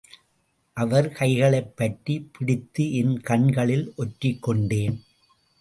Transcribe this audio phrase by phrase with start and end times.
[0.73, 4.97] அவர் கைகளைப் பற்றி பிடித்து என் கண்களில் ஒற்றிக்கொண்டேன்.